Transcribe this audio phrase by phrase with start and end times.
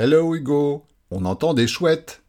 [0.00, 2.22] Hello Hugo, on entend des chouettes.